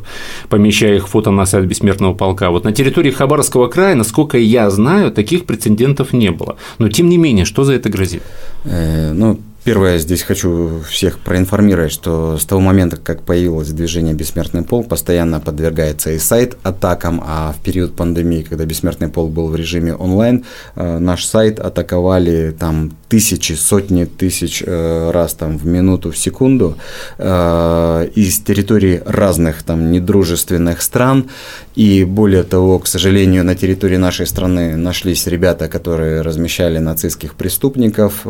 помещая 0.48 0.96
их 0.96 1.08
фото 1.08 1.30
на 1.30 1.46
сайт 1.46 1.66
Бессмертного 1.66 2.14
полка. 2.14 2.50
Вот 2.50 2.64
на 2.64 2.72
территории 2.72 3.10
Хабаровского 3.10 3.68
края, 3.68 3.94
насколько 3.94 4.38
я 4.38 4.70
знаю, 4.70 5.10
таких 5.10 5.44
прецедентов 5.44 6.12
не 6.12 6.30
было. 6.30 6.56
Но 6.78 6.88
тем 6.88 7.08
не 7.08 7.18
менее, 7.18 7.44
что 7.44 7.64
за 7.64 7.74
это 7.74 7.88
грозит? 7.88 8.22
Э, 8.64 9.12
ну, 9.12 9.38
Первое, 9.62 9.98
здесь 9.98 10.22
хочу 10.22 10.80
всех 10.88 11.18
проинформировать, 11.18 11.92
что 11.92 12.38
с 12.38 12.46
того 12.46 12.62
момента, 12.62 12.96
как 12.96 13.22
появилось 13.22 13.68
движение 13.68 14.14
«Бессмертный 14.14 14.62
полк», 14.62 14.88
постоянно 14.88 15.38
подвергается 15.38 16.12
и 16.12 16.18
сайт 16.18 16.56
атакам, 16.62 17.22
а 17.22 17.52
в 17.52 17.62
период 17.62 17.94
пандемии, 17.94 18.40
когда 18.40 18.64
«Бессмертный 18.64 19.08
полк» 19.08 19.30
был 19.30 19.48
в 19.48 19.56
режиме 19.56 19.94
онлайн, 19.94 20.46
э, 20.76 20.98
наш 20.98 21.26
сайт 21.26 21.60
атаковали 21.60 22.56
там 22.58 22.96
тысячи, 23.10 23.52
сотни 23.52 24.06
тысяч 24.06 24.62
э, 24.66 25.10
раз 25.10 25.34
там 25.34 25.58
в 25.58 25.66
минуту, 25.66 26.10
в 26.10 26.16
секунду 26.16 26.78
э, 27.18 28.08
из 28.14 28.40
территорий 28.40 29.02
разных 29.04 29.62
там 29.62 29.92
недружественных 29.92 30.80
стран. 30.80 31.28
И 31.74 32.04
более 32.04 32.44
того, 32.44 32.78
к 32.78 32.86
сожалению, 32.86 33.44
на 33.44 33.54
территории 33.54 33.98
нашей 33.98 34.26
страны 34.26 34.76
нашлись 34.76 35.26
ребята, 35.26 35.68
которые 35.68 36.22
размещали 36.22 36.78
нацистских 36.78 37.34
преступников, 37.34 38.26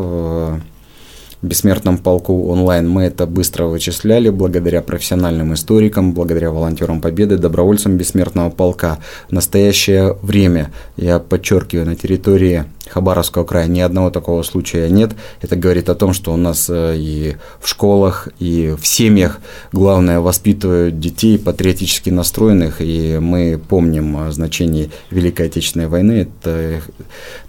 бессмертном 1.41 1.97
полку 1.97 2.49
онлайн 2.49 2.89
мы 2.89 3.03
это 3.03 3.25
быстро 3.25 3.65
вычисляли 3.65 4.29
благодаря 4.29 4.81
профессиональным 4.81 5.53
историкам, 5.53 6.13
благодаря 6.13 6.51
волонтерам 6.51 7.01
Победы, 7.01 7.37
добровольцам 7.37 7.97
бессмертного 7.97 8.49
полка. 8.49 8.99
В 9.29 9.31
настоящее 9.31 10.17
время, 10.21 10.71
я 10.97 11.19
подчеркиваю, 11.19 11.85
на 11.85 11.95
территории 11.95 12.65
Хабаровского 12.89 13.43
края 13.43 13.67
ни 13.67 13.79
одного 13.79 14.09
такого 14.09 14.43
случая 14.43 14.89
нет. 14.89 15.11
Это 15.41 15.55
говорит 15.55 15.89
о 15.89 15.95
том, 15.95 16.13
что 16.13 16.33
у 16.33 16.37
нас 16.37 16.67
э, 16.69 16.95
и 16.97 17.35
в 17.59 17.67
школах, 17.67 18.27
и 18.39 18.75
в 18.79 18.85
семьях 18.85 19.39
главное 19.71 20.19
воспитывают 20.19 20.99
детей 20.99 21.39
патриотически 21.39 22.09
настроенных, 22.09 22.81
и 22.81 23.17
мы 23.19 23.59
помним 23.59 24.17
о 24.17 24.31
значении 24.31 24.91
Великой 25.09 25.47
Отечественной 25.47 25.87
войны. 25.87 26.27
Это 26.43 26.81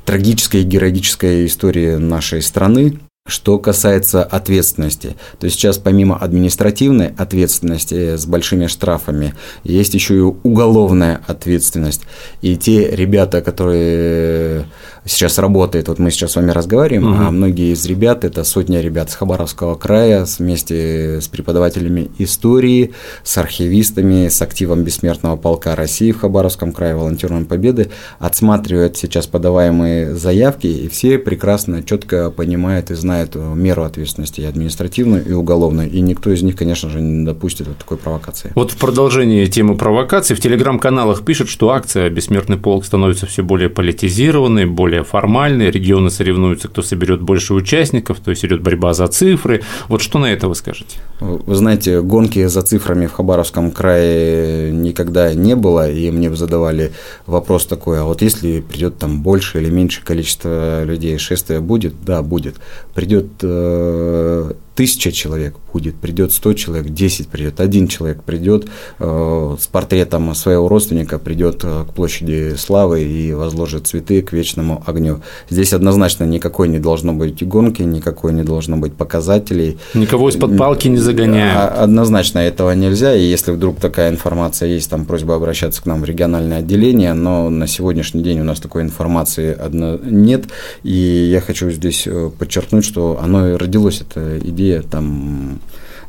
трагическая 0.04 0.62
и 0.62 0.64
героическая 0.64 1.44
история 1.46 1.98
нашей 1.98 2.42
страны. 2.42 2.98
Что 3.24 3.58
касается 3.58 4.24
ответственности, 4.24 5.16
то 5.38 5.48
сейчас 5.48 5.78
помимо 5.78 6.16
административной 6.16 7.14
ответственности 7.16 8.16
с 8.16 8.26
большими 8.26 8.66
штрафами, 8.66 9.34
есть 9.62 9.94
еще 9.94 10.16
и 10.16 10.20
уголовная 10.20 11.22
ответственность. 11.28 12.02
И 12.40 12.56
те 12.56 12.90
ребята, 12.90 13.40
которые 13.40 14.66
сейчас 15.04 15.38
работают, 15.38 15.88
вот 15.88 15.98
мы 15.98 16.10
сейчас 16.10 16.32
с 16.32 16.36
вами 16.36 16.50
разговариваем, 16.50 17.12
угу. 17.12 17.22
а 17.22 17.30
многие 17.30 17.72
из 17.72 17.84
ребят, 17.86 18.24
это 18.24 18.44
сотня 18.44 18.80
ребят 18.80 19.10
с 19.10 19.14
Хабаровского 19.14 19.74
края, 19.74 20.26
вместе 20.38 21.20
с 21.20 21.28
преподавателями 21.28 22.10
истории, 22.18 22.92
с 23.22 23.36
архивистами, 23.38 24.28
с 24.28 24.40
активом 24.42 24.84
Бессмертного 24.84 25.36
полка 25.36 25.74
России 25.74 26.12
в 26.12 26.20
Хабаровском 26.20 26.72
крае, 26.72 26.94
волонтером 26.94 27.46
Победы, 27.46 27.90
отсматривают 28.18 28.96
сейчас 28.96 29.26
подаваемые 29.26 30.14
заявки, 30.14 30.66
и 30.66 30.88
все 30.88 31.18
прекрасно, 31.18 31.82
четко 31.82 32.30
понимают 32.30 32.90
и 32.90 32.94
знают, 32.94 33.34
меру 33.34 33.82
ответственности 33.84 34.40
и 34.40 34.44
административную, 34.44 35.26
и 35.26 35.32
уголовную, 35.32 35.90
и 35.90 36.00
никто 36.00 36.30
из 36.30 36.42
них, 36.42 36.56
конечно 36.56 36.88
же, 36.88 37.00
не 37.00 37.24
допустит 37.24 37.66
вот 37.66 37.78
такой 37.78 37.96
провокации. 37.96 38.52
Вот 38.54 38.70
в 38.70 38.76
продолжении 38.76 39.46
темы 39.46 39.76
провокации 39.76 40.34
в 40.34 40.40
телеграм-каналах 40.40 41.24
пишут, 41.24 41.48
что 41.48 41.70
акция 41.70 42.10
«Бессмертный 42.10 42.56
полк» 42.56 42.84
становится 42.84 43.26
все 43.26 43.42
более 43.42 43.68
политизированной, 43.68 44.66
более 44.66 44.91
формальной, 45.00 45.70
регионы 45.70 46.10
соревнуются, 46.10 46.68
кто 46.68 46.82
соберет 46.82 47.22
больше 47.22 47.54
участников, 47.54 48.20
то 48.20 48.30
есть 48.30 48.44
идет 48.44 48.62
борьба 48.62 48.94
за 48.94 49.06
цифры. 49.06 49.62
Вот 49.88 50.02
что 50.02 50.18
на 50.18 50.32
это 50.32 50.48
вы 50.48 50.54
скажете? 50.54 50.98
Вы 51.20 51.54
знаете, 51.54 52.02
гонки 52.02 52.46
за 52.46 52.62
цифрами 52.62 53.06
в 53.06 53.12
Хабаровском 53.12 53.70
крае 53.70 54.72
никогда 54.72 55.34
не 55.34 55.56
было, 55.56 55.90
и 55.90 56.10
мне 56.10 56.34
задавали 56.34 56.92
вопрос 57.26 57.66
такой, 57.66 58.00
а 58.00 58.04
вот 58.04 58.22
если 58.22 58.60
придет 58.60 58.98
там 58.98 59.22
больше 59.22 59.60
или 59.60 59.70
меньше 59.70 60.02
количество 60.04 60.84
людей, 60.84 61.18
шествие 61.18 61.60
будет? 61.60 61.94
Да, 62.04 62.22
будет 62.22 62.56
придет 62.94 63.28
э, 63.42 64.52
тысяча 64.74 65.12
человек 65.12 65.54
будет, 65.72 65.96
придет 65.96 66.32
100 66.32 66.52
человек, 66.54 66.88
10 66.88 67.28
придет, 67.28 67.60
один 67.60 67.88
человек 67.88 68.22
придет 68.22 68.66
э, 68.98 69.56
с 69.58 69.66
портретом 69.66 70.34
своего 70.34 70.68
родственника, 70.68 71.18
придет 71.18 71.60
э, 71.64 71.84
к 71.88 71.92
площади 71.92 72.54
Славы 72.56 73.02
и 73.02 73.32
возложит 73.32 73.86
цветы 73.86 74.22
к 74.22 74.32
вечному 74.32 74.82
огню. 74.86 75.20
Здесь 75.50 75.72
однозначно 75.72 76.24
никакой 76.24 76.68
не 76.68 76.78
должно 76.78 77.12
быть 77.12 77.46
гонки, 77.46 77.82
никакой 77.82 78.32
не 78.32 78.42
должно 78.42 78.76
быть 78.76 78.94
показателей. 78.94 79.78
Никого 79.94 80.28
из-под 80.30 80.56
палки 80.56 80.88
не 80.88 80.98
загоняем. 80.98 81.56
А, 81.56 81.68
однозначно 81.68 82.38
этого 82.38 82.72
нельзя, 82.72 83.14
и 83.14 83.22
если 83.22 83.52
вдруг 83.52 83.78
такая 83.78 84.10
информация 84.10 84.68
есть, 84.68 84.90
там 84.90 85.04
просьба 85.04 85.34
обращаться 85.34 85.82
к 85.82 85.86
нам 85.86 86.02
в 86.02 86.04
региональное 86.04 86.58
отделение, 86.58 87.12
но 87.12 87.50
на 87.50 87.66
сегодняшний 87.66 88.22
день 88.22 88.40
у 88.40 88.44
нас 88.44 88.60
такой 88.60 88.82
информации 88.82 89.54
одно... 89.54 89.98
нет, 90.02 90.44
и 90.82 90.92
я 90.92 91.40
хочу 91.40 91.70
здесь 91.70 92.04
э, 92.06 92.30
подчеркнуть, 92.38 92.84
что 92.84 93.18
оно 93.22 93.56
родилось, 93.58 94.00
эта 94.00 94.38
идея 94.38 94.61
идея 94.62 94.82
там 94.82 95.58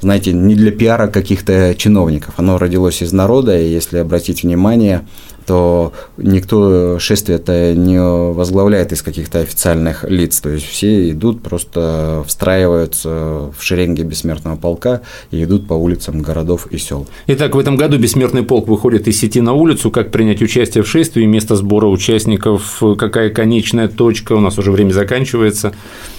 знаете, 0.03 0.33
не 0.33 0.55
для 0.55 0.71
пиара 0.71 1.07
каких-то 1.07 1.73
чиновников. 1.75 2.33
Оно 2.37 2.57
родилось 2.57 3.01
из 3.01 3.13
народа, 3.13 3.57
и 3.57 3.71
если 3.71 3.99
обратить 3.99 4.43
внимание, 4.43 5.07
то 5.45 5.93
никто 6.17 6.99
шествие-то 6.99 7.73
не 7.75 7.99
возглавляет 7.99 8.91
из 8.91 9.01
каких-то 9.01 9.39
официальных 9.39 10.03
лиц. 10.03 10.39
То 10.41 10.49
есть 10.49 10.65
все 10.65 11.11
идут, 11.11 11.41
просто 11.41 12.23
встраиваются 12.27 13.51
в 13.57 13.61
шеренги 13.61 14.01
бессмертного 14.01 14.55
полка 14.55 15.01
и 15.31 15.43
идут 15.43 15.67
по 15.67 15.73
улицам 15.73 16.21
городов 16.21 16.67
и 16.71 16.77
сел. 16.77 17.07
Итак, 17.27 17.55
в 17.55 17.59
этом 17.59 17.75
году 17.77 17.97
бессмертный 17.97 18.43
полк 18.43 18.67
выходит 18.67 19.07
из 19.07 19.19
сети 19.19 19.41
на 19.41 19.53
улицу. 19.53 19.91
Как 19.91 20.11
принять 20.11 20.41
участие 20.41 20.83
в 20.83 20.87
шествии, 20.87 21.25
место 21.25 21.55
сбора 21.55 21.87
участников, 21.87 22.81
какая 22.97 23.29
конечная 23.29 23.87
точка, 23.87 24.33
у 24.33 24.39
нас 24.39 24.57
уже 24.57 24.71
время 24.71 24.91
заканчивается. 24.91 25.73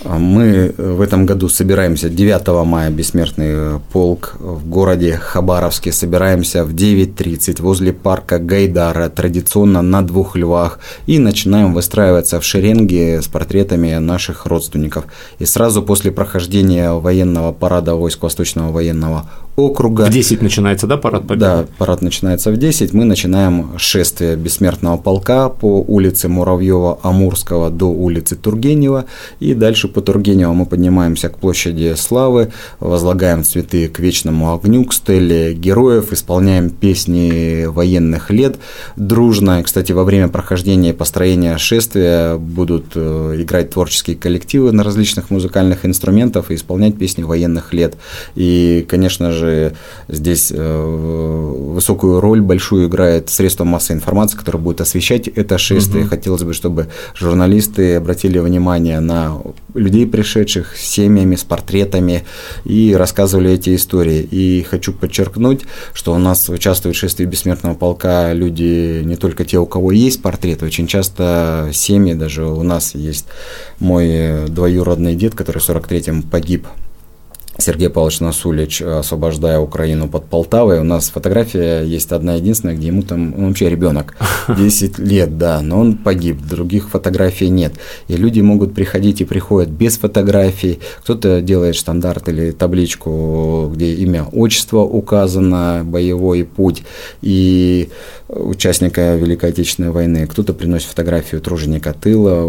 Мы 0.04 0.74
в 0.76 1.00
этом 1.00 1.26
году 1.26 1.48
собираемся 1.48 2.08
9 2.08 2.66
мая 2.66 2.90
бессмертный 2.90 3.80
полк 3.92 4.36
в 4.38 4.68
городе 4.68 5.16
Хабаровске. 5.16 5.92
Собираемся 5.92 6.64
в 6.64 6.74
9.30 6.74 7.62
возле 7.62 7.92
парка 7.92 8.38
Гайдара 8.38 9.08
традиционно 9.14 9.82
на 9.82 10.02
двух 10.02 10.36
львах, 10.36 10.78
и 11.06 11.18
начинаем 11.18 11.74
выстраиваться 11.74 12.40
в 12.40 12.44
шеренги 12.44 13.20
с 13.20 13.26
портретами 13.26 13.94
наших 13.98 14.46
родственников. 14.46 15.04
И 15.38 15.44
сразу 15.44 15.82
после 15.82 16.10
прохождения 16.10 16.92
военного 16.92 17.52
парада 17.52 17.94
войск 17.94 18.22
Восточного 18.22 18.72
военного 18.72 19.28
округа. 19.56 20.06
В 20.06 20.10
10 20.10 20.42
начинается, 20.42 20.86
да, 20.86 20.96
парад 20.96 21.22
Победы? 21.22 21.40
Да, 21.40 21.64
парад 21.78 22.02
начинается 22.02 22.50
в 22.50 22.56
10. 22.56 22.92
Мы 22.92 23.04
начинаем 23.04 23.78
шествие 23.78 24.36
бессмертного 24.36 24.96
полка 24.96 25.48
по 25.48 25.80
улице 25.80 26.28
Муравьева-Амурского 26.28 27.70
до 27.70 27.86
улицы 27.86 28.34
Тургенева. 28.36 29.04
И 29.38 29.54
дальше 29.54 29.88
по 29.88 30.00
Тургенева 30.00 30.52
мы 30.52 30.66
поднимаемся 30.66 31.28
к 31.28 31.38
площади 31.38 31.94
Славы, 31.96 32.52
возлагаем 32.80 33.44
цветы 33.44 33.88
к 33.88 34.00
вечному 34.00 34.54
огню, 34.54 34.84
к 34.84 34.92
стеле 34.92 35.54
героев, 35.54 36.12
исполняем 36.12 36.70
песни 36.70 37.66
военных 37.66 38.30
лет 38.30 38.56
дружно. 39.06 39.62
Кстати, 39.62 39.92
во 39.92 40.04
время 40.04 40.28
прохождения 40.28 40.90
и 40.90 40.92
построения 40.92 41.56
шествия 41.58 42.36
будут 42.36 42.92
э, 42.94 43.36
играть 43.38 43.70
творческие 43.70 44.16
коллективы 44.16 44.72
на 44.72 44.82
различных 44.82 45.30
музыкальных 45.30 45.84
инструментах 45.86 46.50
и 46.50 46.54
исполнять 46.54 46.96
песни 46.96 47.22
военных 47.22 47.72
лет. 47.72 47.96
И, 48.34 48.86
конечно 48.88 49.32
же, 49.32 49.74
здесь 50.08 50.52
э, 50.54 51.54
высокую 51.74 52.20
роль 52.20 52.40
большую 52.40 52.88
играет 52.88 53.30
средство 53.30 53.64
массовой 53.64 53.98
информации, 53.98 54.36
которое 54.36 54.58
будет 54.58 54.80
освещать 54.80 55.28
это 55.28 55.58
шествие. 55.58 56.02
Угу. 56.04 56.10
Хотелось 56.10 56.42
бы, 56.42 56.54
чтобы 56.54 56.88
журналисты 57.14 57.96
обратили 57.96 58.38
внимание 58.38 59.00
на 59.00 59.38
людей, 59.74 60.06
пришедших 60.06 60.76
с 60.76 60.80
семьями, 60.80 61.36
с 61.36 61.44
портретами 61.44 62.24
и 62.64 62.94
рассказывали 62.94 63.50
эти 63.52 63.74
истории. 63.74 64.20
И 64.30 64.62
хочу 64.62 64.92
подчеркнуть, 64.92 65.62
что 65.92 66.14
у 66.14 66.18
нас 66.18 66.48
участвуют 66.48 66.96
в 66.96 67.00
шествии 67.00 67.24
бессмертного 67.24 67.74
полка 67.74 68.32
люди 68.32 68.93
не 69.02 69.16
только 69.16 69.44
те, 69.44 69.58
у 69.58 69.66
кого 69.66 69.92
есть 69.92 70.22
портрет, 70.22 70.62
очень 70.62 70.86
часто 70.86 71.70
семьи, 71.72 72.14
даже 72.14 72.44
у 72.46 72.62
нас 72.62 72.94
есть 72.94 73.26
мой 73.78 74.48
двоюродный 74.48 75.14
дед, 75.14 75.34
который 75.34 75.58
в 75.58 75.68
43-м 75.68 76.22
погиб 76.22 76.66
Сергей 77.56 77.88
Павлович 77.88 78.20
Насулич, 78.20 78.82
освобождая 78.82 79.60
Украину 79.60 80.08
под 80.08 80.26
Полтавой. 80.26 80.80
У 80.80 80.84
нас 80.84 81.08
фотография 81.08 81.82
есть 81.82 82.10
одна 82.10 82.34
единственная, 82.34 82.74
где 82.74 82.88
ему 82.88 83.02
там, 83.02 83.34
он 83.34 83.48
вообще 83.48 83.70
ребенок, 83.70 84.16
10 84.48 84.98
лет, 84.98 85.38
да, 85.38 85.60
но 85.60 85.78
он 85.78 85.96
погиб, 85.96 86.40
других 86.42 86.88
фотографий 86.88 87.48
нет. 87.48 87.74
И 88.08 88.16
люди 88.16 88.40
могут 88.40 88.74
приходить 88.74 89.20
и 89.20 89.24
приходят 89.24 89.70
без 89.70 89.98
фотографий. 89.98 90.80
Кто-то 91.02 91.40
делает 91.40 91.76
стандарт 91.76 92.28
или 92.28 92.50
табличку, 92.50 93.70
где 93.72 93.94
имя, 93.94 94.24
отчество 94.24 94.80
указано, 94.80 95.82
боевой 95.84 96.44
путь 96.44 96.82
и 97.22 97.88
участника 98.28 99.14
Великой 99.14 99.50
Отечественной 99.50 99.90
войны. 99.90 100.26
Кто-то 100.26 100.54
приносит 100.54 100.88
фотографию 100.88 101.40
труженика 101.40 101.92
тыла, 101.92 102.44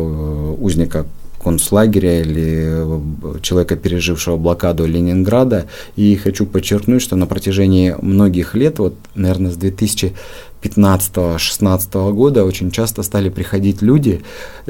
узника 0.56 1.06
концлагеря 1.45 2.21
или 2.21 3.41
человека, 3.41 3.75
пережившего 3.75 4.36
блокаду 4.36 4.88
Ленинграда. 4.88 5.67
И 5.95 6.15
хочу 6.15 6.47
подчеркнуть, 6.47 7.03
что 7.03 7.15
на 7.15 7.27
протяжении 7.27 7.95
многих 8.01 8.55
лет, 8.55 8.79
вот, 8.79 8.95
наверное, 9.13 9.51
с 9.51 9.55
2000 9.55 10.13
15-16 10.65 12.13
года 12.13 12.43
очень 12.43 12.71
часто 12.71 13.04
стали 13.04 13.30
приходить 13.30 13.82
люди, 13.82 14.21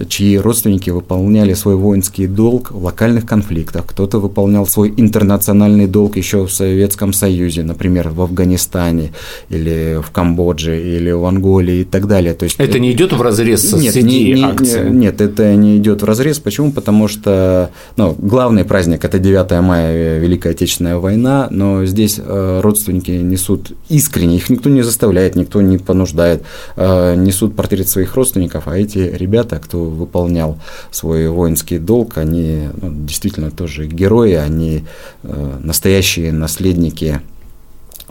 чьи 0.08 0.38
родственники 0.38 0.90
выполняли 0.90 1.54
свой 1.54 1.76
воинский 1.76 2.28
долг 2.28 2.72
в 2.72 2.84
локальных 2.84 3.26
конфликтах. 3.26 3.86
Кто-то 3.86 4.20
выполнял 4.20 4.68
свой 4.68 4.94
интернациональный 4.96 5.88
долг 5.88 6.18
еще 6.18 6.46
в 6.46 6.52
Советском 6.52 7.14
Союзе, 7.14 7.64
например, 7.64 8.10
в 8.10 8.22
Афганистане 8.22 9.14
или 9.50 10.02
в 10.02 10.12
Камбодже 10.12 10.82
или 10.82 11.12
в 11.12 11.26
Анголе 11.26 11.82
и 11.82 11.84
так 11.86 12.08
далее. 12.08 12.34
То 12.34 12.44
есть 12.44 12.56
это 12.60 12.80
не 12.80 12.92
идет 12.92 13.14
в 13.14 13.22
разрез 13.22 13.72
нет, 13.74 13.94
с 13.94 13.96
не, 13.96 14.34
не, 14.34 14.44
акции? 14.44 14.90
Нет, 14.90 15.22
это 15.22 15.56
не 15.56 15.78
идет 15.78 16.02
в 16.02 16.06
разрез. 16.06 16.40
Почему? 16.40 16.72
Потому 16.72 17.08
что 17.08 17.72
ну, 17.96 18.16
главный 18.18 18.66
праздник 18.66 19.06
это 19.06 19.20
9 19.20 19.52
мая 19.62 20.20
Великая 20.20 20.52
Отечественная 20.52 20.98
война, 20.98 21.48
но 21.52 21.86
здесь 21.86 22.20
э, 22.24 22.60
родственники 22.62 23.12
несут 23.12 23.72
искренне, 23.90 24.38
их 24.38 24.50
никто 24.50 24.70
не 24.70 24.82
заставляет, 24.82 25.36
никто 25.36 25.62
не 25.62 25.78
понуждает, 25.86 26.44
э, 26.76 27.16
несут 27.16 27.56
портрет 27.56 27.88
своих 27.88 28.16
родственников, 28.16 28.68
а 28.68 28.78
эти 28.78 28.98
ребята, 28.98 29.60
кто 29.60 29.84
выполнял 29.84 30.58
свой 30.92 31.30
воинский 31.30 31.78
долг, 31.78 32.18
они 32.18 32.70
ну, 32.82 32.92
действительно 32.92 33.52
тоже 33.52 33.88
герои, 33.88 34.34
они 34.34 34.84
э, 35.24 35.58
настоящие 35.62 36.32
наследники 36.32 37.22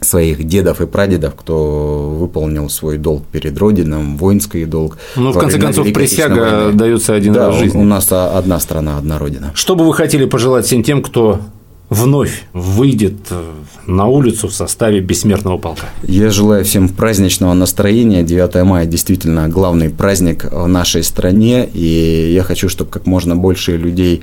своих 0.01 0.45
дедов 0.45 0.81
и 0.81 0.87
прадедов, 0.87 1.35
кто 1.35 2.17
выполнил 2.19 2.69
свой 2.69 2.99
долг 2.99 3.25
перед 3.27 3.57
Родином, 3.59 4.17
воинский 4.17 4.65
долг. 4.65 4.99
Ну, 5.17 5.33
в 5.33 5.39
конце 5.39 5.59
концов, 5.59 5.93
присяга 5.93 6.71
дается 6.73 7.15
один 7.15 7.33
да, 7.33 7.49
раз 7.49 7.57
в 7.57 7.59
жизни. 7.61 7.79
у 7.79 7.85
нас 7.85 8.11
одна 8.11 8.61
страна, 8.61 8.99
одна 8.99 9.19
Родина. 9.19 9.53
Что 9.55 9.77
бы 9.77 9.87
вы 9.87 9.95
хотели 9.95 10.27
пожелать 10.27 10.67
всем 10.67 10.83
тем, 10.83 11.03
кто 11.03 11.41
вновь 11.91 12.45
выйдет 12.53 13.15
э, 13.31 13.53
на 13.87 14.07
улицу 14.07 14.49
в 14.49 14.55
составе 14.55 15.01
бессмертного 15.01 15.59
полка. 15.59 15.87
Я 16.03 16.31
желаю 16.31 16.65
всем 16.65 16.89
праздничного 16.89 17.53
настроения. 17.55 18.23
9 18.23 18.65
мая 18.65 18.87
действительно 18.87 19.49
главный 19.49 19.91
праздник 19.91 20.45
в 20.51 20.67
нашей 20.67 21.03
стране, 21.03 21.69
и 21.73 22.33
я 22.35 22.43
хочу, 22.43 22.69
чтобы 22.69 22.91
как 22.91 23.07
можно 23.07 23.37
больше 23.37 23.77
людей 23.77 24.23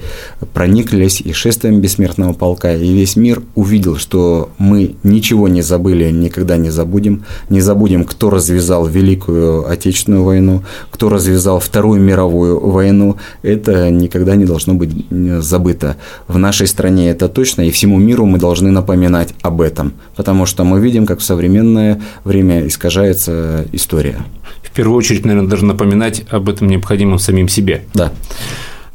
прониклись 0.54 1.22
и 1.22 1.34
шествием 1.34 1.82
бессмертного 1.82 2.34
полка, 2.34 2.74
и 2.74 2.94
весь 2.94 3.16
мир 3.16 3.44
увидел, 3.56 3.98
что 3.98 4.50
мы 4.58 4.96
ничего 5.04 5.48
не 5.48 5.62
забыли, 5.62 6.10
никогда 6.12 6.58
не 6.58 6.72
забудем. 6.72 7.26
Не 7.50 7.62
забудем, 7.62 8.06
кто 8.06 8.30
развязал 8.30 8.88
Великую 8.88 9.70
Отечественную 9.70 10.24
войну, 10.24 10.64
кто 10.90 11.10
развязал 11.10 11.60
Вторую 11.60 12.02
мировую 12.02 12.60
войну. 12.60 13.18
Это 13.44 13.90
никогда 13.90 14.36
не 14.36 14.46
должно 14.46 14.74
быть 14.74 14.92
забыто. 15.40 15.98
В 16.28 16.38
нашей 16.38 16.68
стране 16.68 17.10
это 17.10 17.30
точно, 17.30 17.51
и 17.60 17.72
всему 17.72 17.98
миру 17.98 18.26
мы 18.26 18.38
должны 18.38 18.72
напоминать 18.72 19.34
об 19.42 19.60
этом, 19.60 19.94
потому 20.16 20.46
что 20.46 20.64
мы 20.64 20.80
видим, 20.80 21.06
как 21.06 21.20
в 21.20 21.24
современное 21.24 22.02
время 22.24 22.66
искажается 22.66 23.66
история. 23.74 24.20
В 24.64 24.72
первую 24.72 24.98
очередь, 24.98 25.26
наверное, 25.26 25.50
даже 25.50 25.66
напоминать 25.66 26.24
об 26.30 26.48
этом 26.48 26.68
необходимо 26.68 27.18
самим 27.18 27.50
себе. 27.50 27.84
Да. 27.94 28.14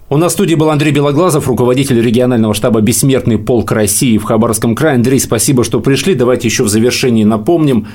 У 0.09 0.17
нас 0.17 0.33
в 0.33 0.35
студии 0.35 0.55
был 0.55 0.71
Андрей 0.71 0.93
Белоглазов, 0.93 1.49
руководитель 1.49 2.01
регионального 2.01 2.55
штаба 2.55 2.81
«Бессмертный 2.81 3.39
полк 3.39 3.73
России» 3.73 4.19
в 4.19 4.23
Хабаровском 4.23 4.77
крае. 4.77 4.95
Андрей, 4.95 5.19
спасибо, 5.19 5.65
что 5.65 5.81
пришли. 5.81 6.15
Давайте 6.15 6.47
еще 6.47 6.63
в 6.63 6.69
завершении 6.69 7.25
напомним. 7.25 7.89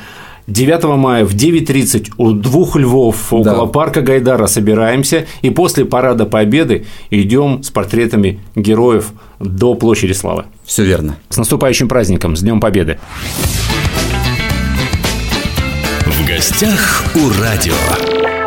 9 0.48 0.84
мая 0.98 1.26
в 1.26 1.34
9.30 1.34 2.12
у 2.18 2.32
двух 2.34 2.76
львов 2.76 3.32
около 3.32 3.66
да. 3.66 3.72
парка 3.72 4.02
Гайдара 4.02 4.48
собираемся, 4.48 5.26
и 5.42 5.50
после 5.50 5.86
парада 5.86 6.26
Победы 6.26 6.86
идем 7.10 7.64
с 7.64 7.70
портретами 7.70 8.40
героев 8.56 9.14
до 9.44 9.76
площади 9.76 10.14
Славы. 10.14 10.46
Все 10.66 10.84
верно. 10.84 11.18
С 11.30 11.38
наступающим 11.38 11.88
праздником, 11.88 12.36
с 12.36 12.42
Днем 12.42 12.60
Победы. 12.60 13.00
В 16.06 16.28
гостях 16.28 17.04
у 17.16 17.30
радио. 17.42 18.41